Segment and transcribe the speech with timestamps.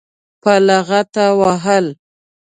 [0.41, 1.85] په لغته وهل.